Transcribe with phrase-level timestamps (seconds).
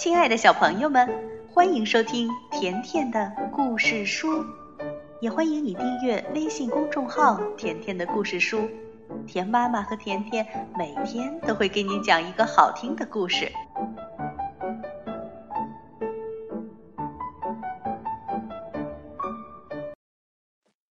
[0.00, 1.06] 亲爱的小朋友们，
[1.52, 4.46] 欢迎收听甜甜的故事书，
[5.20, 8.66] 也欢迎你订阅微信公众号“甜甜的故事书”。
[9.28, 13.52] 甜妈妈和甜甜每天都会给你讲一个好听的故事。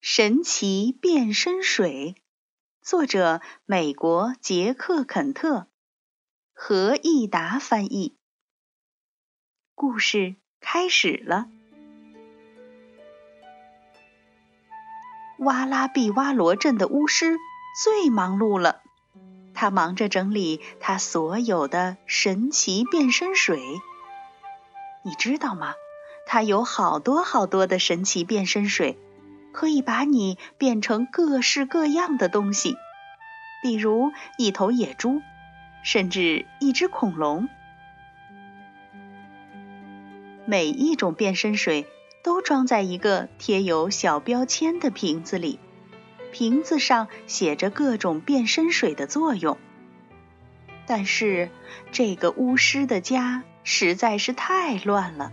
[0.03, 2.15] 神奇变身水，
[2.83, 5.67] 作者美国杰克·肯特，
[6.53, 8.18] 何益达翻译。
[9.79, 11.47] 故事开始了。
[15.39, 17.37] 哇拉毕哇罗镇的巫师
[17.81, 18.83] 最忙碌了，
[19.55, 23.61] 他忙着整理他所有的神奇变身水。
[25.05, 25.75] 你知道吗？
[26.27, 28.99] 他有好多好多的神奇变身水，
[29.53, 32.75] 可以把你变成各式各样的东西，
[33.63, 35.23] 比如一头野猪，
[35.85, 37.49] 甚至一只恐龙。
[40.51, 41.87] 每一种变身水
[42.23, 45.61] 都装在一个贴有小标签的瓶子里，
[46.33, 49.59] 瓶子上写着各种变身水的作用。
[50.87, 51.51] 但是
[51.93, 55.33] 这个巫师的家实在是太乱了，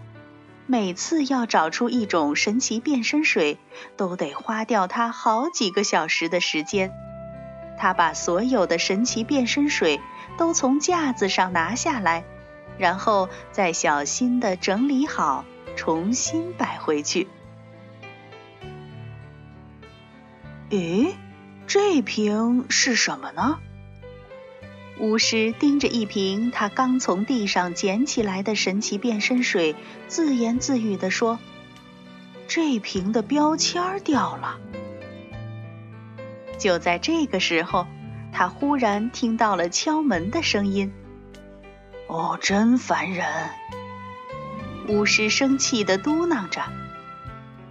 [0.68, 3.58] 每次要找出一种神奇变身水，
[3.96, 6.92] 都得花掉他好几个小时的时间。
[7.78, 10.02] 他把所有的神奇变身水
[10.38, 12.26] 都从架子上拿下来。
[12.78, 15.46] 然后再小心的整理好，
[15.76, 17.28] 重新摆回去。
[20.70, 21.14] 咦，
[21.68, 23.60] 这瓶是什么呢？
[25.00, 29.76] 巫师盯着一瓶他刚从地上捡起来的神奇变身水，
[30.08, 31.38] 自言自语地说
[32.48, 34.58] ：“这瓶的标签掉了。”
[36.58, 37.86] 就在这个时候，
[38.32, 40.94] 他忽然听到了敲门的声音。
[42.08, 43.26] 哦，真烦人！
[44.88, 46.62] 巫师生气的嘟囔着：“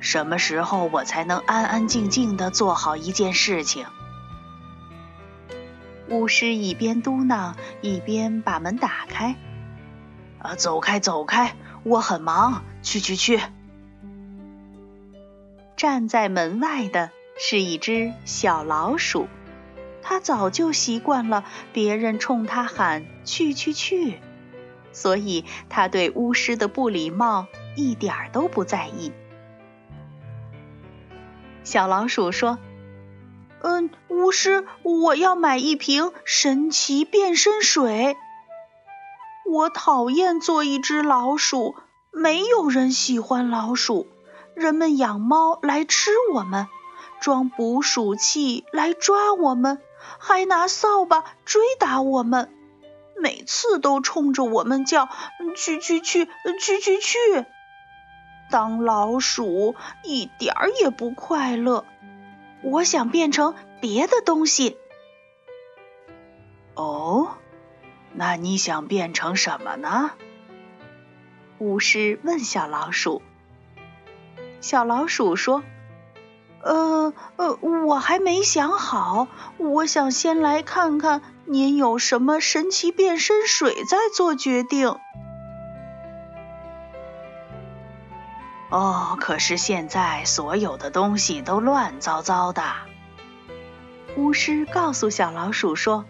[0.00, 3.86] 什么时候我才能安安静静的做好一件事情？”
[6.10, 9.36] 巫师一边嘟囔，一边把门打开。
[10.42, 11.54] “啊，走开，走开！
[11.84, 13.40] 我很忙，去去去！”
[15.76, 19.28] 站在门外的是一只小老鼠，
[20.04, 24.20] 他早就习惯了别人冲他喊“去去去”。
[24.92, 29.10] 所以他对巫师的不礼貌一点儿都不在意。
[31.64, 32.58] 小老鼠说
[33.62, 38.16] ：“嗯，巫师，我要买一瓶神奇变身水。
[39.50, 41.74] 我讨厌做一只老鼠，
[42.12, 44.06] 没有人喜欢老鼠。
[44.54, 46.68] 人们养猫来吃我们，
[47.20, 49.80] 装捕鼠器来抓我们，
[50.18, 52.50] 还拿扫把追打我们。”
[53.16, 55.08] 每次都冲着我们叫
[55.56, 57.18] “去去去去去去”，
[58.50, 61.86] 当老鼠一点儿也不快乐。
[62.62, 64.76] 我想变成别的东西。
[66.74, 67.36] 哦，
[68.12, 70.10] 那你想变成什么呢？
[71.58, 73.22] 巫师问小老鼠。
[74.60, 75.62] 小老鼠说
[76.64, 84.96] ：“呃呃，我还没想好，我想先来看看。”您有什么神奇变身水再做决定？
[88.70, 92.62] 哦，可是现在所有的东西都乱糟糟的。
[94.16, 96.06] 巫师告诉小老鼠说：“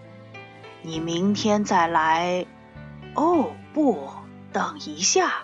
[0.83, 2.47] 你明天再来。”
[3.17, 4.09] 哦，不，
[4.53, 5.43] 等一下。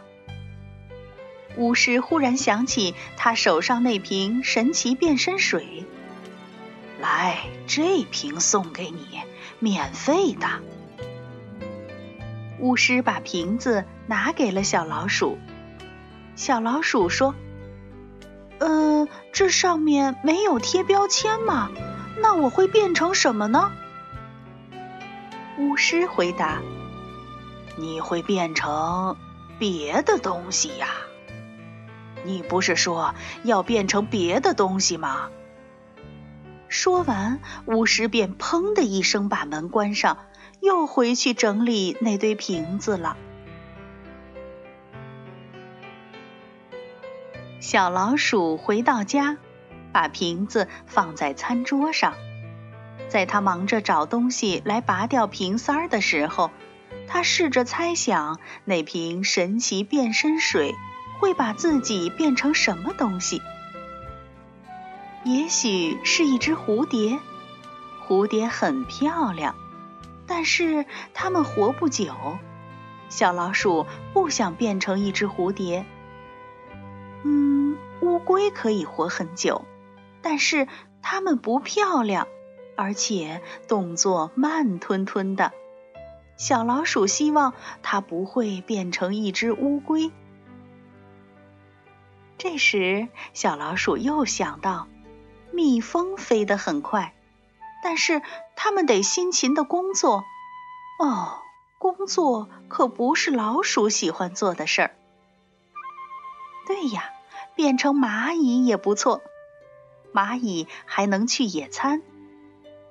[1.60, 5.84] 巫师忽然想起他手上那瓶神奇变身水，
[6.98, 9.21] 来，这瓶送给你。
[9.59, 10.48] 免费的。
[12.60, 15.37] 巫师把瓶子拿给了小老鼠。
[16.34, 17.34] 小老鼠说
[18.56, 21.69] ：“嗯，这上面没有贴标签吗？
[22.22, 23.71] 那我会变成什么呢？”
[25.60, 26.63] 巫师回答
[27.77, 29.15] ：“你会变成
[29.59, 30.89] 别的东西呀。
[32.25, 33.15] 你不是说
[33.45, 35.31] 要变成别的东西吗？”
[36.69, 40.19] 说完，巫师便砰的一声把门关上，
[40.61, 43.17] 又回去整理那堆瓶子了。
[47.59, 49.37] 小老鼠回到家，
[49.93, 52.15] 把瓶子放在餐桌上。
[53.09, 56.53] 在他忙着找东西来拔掉瓶塞儿的时候，
[57.09, 60.75] 他试着猜想那瓶神奇变身水
[61.21, 63.43] 会把自己变成什么东西。
[65.22, 67.21] 也许是一只蝴蝶，
[68.09, 69.55] 蝴蝶很漂亮，
[70.27, 72.15] 但是它们活不久。
[73.11, 75.84] 小老鼠不想变成一只蝴蝶。
[77.23, 79.66] 嗯，乌龟可以活很久，
[80.23, 80.66] 但是
[81.03, 82.27] 它们不漂亮，
[82.77, 85.53] 而且动作慢吞吞的。
[86.39, 87.53] 小老鼠希望
[87.83, 90.11] 它不会变成一只乌龟。
[92.42, 94.89] 这时，小老鼠又想到，
[95.53, 97.13] 蜜蜂飞得很快，
[97.84, 98.22] 但是
[98.57, 100.25] 它们得辛勤的工作。
[100.98, 101.42] 哦。
[101.78, 104.91] 工作可不是老鼠喜欢做的事儿。
[106.66, 107.10] 对呀，
[107.54, 109.22] 变成蚂蚁也不错，
[110.13, 112.03] 蚂蚁还能去野餐。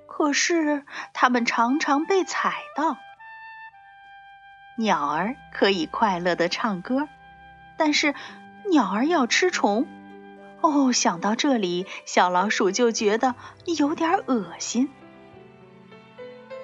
[0.07, 2.97] 可是它们常常被踩到。
[4.75, 7.07] 鸟儿可以快乐的唱歌，
[7.77, 8.15] 但是
[8.69, 9.87] 鸟儿要吃虫。
[10.61, 13.35] 哦，想到这里，小老鼠就觉得
[13.65, 14.89] 有点恶心。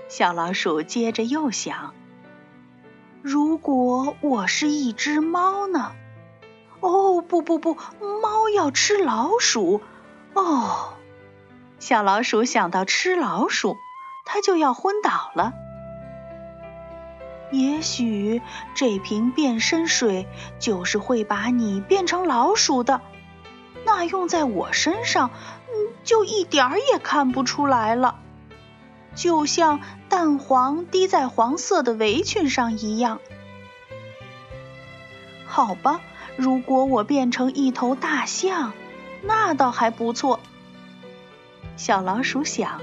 [0.08, 1.94] 小老鼠接着又想。
[3.22, 5.94] 如果我是一只猫呢？
[6.82, 7.76] 哦，不不不，
[8.22, 9.82] 猫要吃老鼠。
[10.34, 10.94] 哦，
[11.80, 13.76] 小老鼠想到吃老鼠，
[14.26, 15.54] 它就要昏倒了。
[17.58, 18.42] 也许
[18.74, 20.28] 这瓶变身水
[20.60, 23.02] 就是会把你变成老鼠的。
[23.86, 25.32] 那用在我身上，
[25.68, 28.20] 嗯，就一点儿也看不出来了。
[29.14, 29.80] 就像
[30.10, 33.20] 蛋黄滴在黄色的围裙上一样。
[35.46, 36.02] 好吧，
[36.36, 38.74] 如果我变成一头大象，
[39.22, 40.42] 那倒还不错。
[41.78, 42.82] 小老鼠想，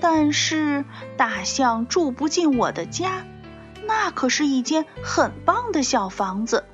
[0.00, 0.84] 但是
[1.16, 3.24] 大象住不进我的家，
[3.86, 6.64] 那可是一间很棒的小房子。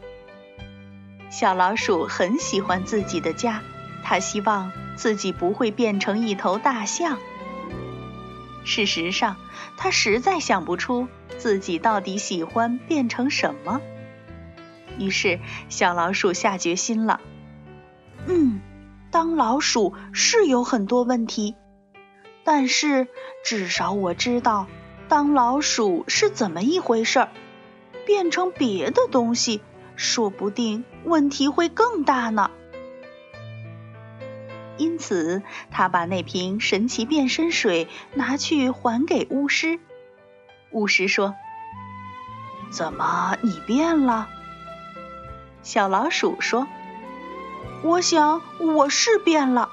[1.30, 3.62] 小老鼠很喜欢自己的家，
[4.04, 7.18] 它希望自己不会变成一头大象。
[8.64, 9.36] 事实上，
[9.76, 11.08] 它实在想不出
[11.38, 13.80] 自己到底喜欢变成什么。
[14.98, 17.20] 于是，小老鼠下决心了。
[18.26, 18.60] 嗯，
[19.10, 21.54] 当老鼠是有很多问题，
[22.44, 23.08] 但是
[23.44, 24.66] 至少我知道
[25.08, 27.28] 当老鼠是怎么一回事儿。
[28.06, 29.60] 变成别的东西，
[29.96, 32.52] 说不定问题会更大呢。
[34.76, 35.42] 因此，
[35.72, 39.80] 他把那瓶神奇变身水拿去还给巫师。
[40.70, 41.34] 巫师说
[42.70, 44.28] ：“怎么，你变了？”
[45.64, 46.68] 小老鼠说
[47.82, 49.70] ：“我想我是变了。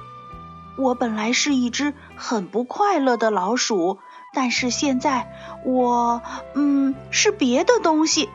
[0.76, 4.00] 我本来是一只很不快乐的老鼠，
[4.34, 5.32] 但是现在
[5.64, 6.22] 我……
[6.56, 8.30] 嗯，是别的东西。”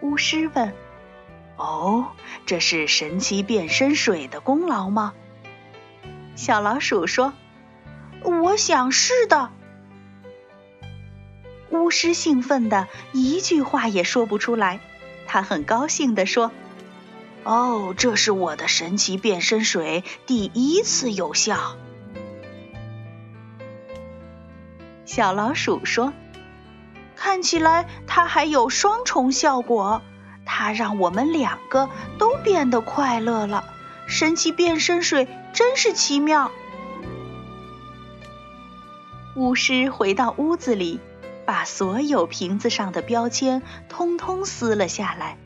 [0.00, 0.72] 巫师问。
[1.56, 2.06] 哦，
[2.46, 5.12] 这是神奇变身水的功劳吗？
[6.34, 7.34] 小老鼠说
[8.24, 9.50] ：“我想是的。”
[11.68, 14.80] 巫师兴奋的一句话也说不出来，
[15.26, 16.50] 他很高兴的说
[17.44, 21.76] ：“哦，这是我的神奇变身水第一次有效。”
[25.10, 26.12] 小老鼠说
[27.18, 30.02] ：“看起来它还有双重效果。”
[30.46, 33.64] 它让我们两个都变得快乐了。
[34.06, 36.52] 神奇变身水真是奇妙。
[39.34, 41.00] 巫师回到屋子里，
[41.44, 45.38] 把所有瓶子上的标签通通撕了下来，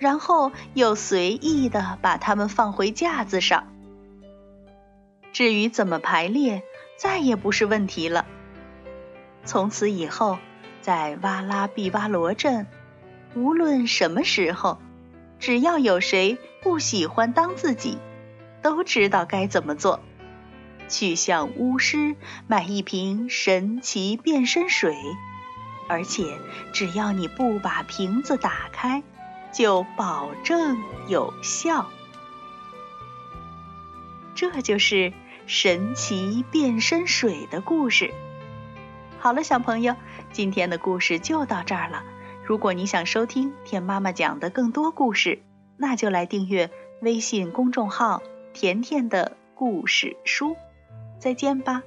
[0.00, 3.72] 然后又随意的把它们放回架子上。
[5.32, 6.64] 至于怎么排列，
[6.96, 8.26] 再也不是问题了。
[9.46, 10.38] 从此以后，
[10.82, 12.66] 在哇拉毕瓦罗镇。
[13.34, 14.78] 无论什么时候，
[15.38, 17.98] 只要有谁不喜欢当自己，
[18.62, 20.00] 都知道该怎么做。
[20.88, 24.96] 去向巫师买一瓶神奇变身水，
[25.88, 26.38] 而且
[26.72, 29.02] 只要你不把瓶子打开，
[29.52, 31.86] 就保证有效。
[34.34, 35.12] 这就是
[35.46, 38.12] 神奇变身水的故事。
[39.26, 39.96] 好了，小朋友，
[40.30, 42.04] 今天的故事就到这儿了。
[42.44, 45.42] 如果你想收听甜妈妈讲的更多故事，
[45.76, 48.22] 那就来订阅微信公众号
[48.54, 50.54] “甜甜的故事书”。
[51.18, 51.82] 再见吧。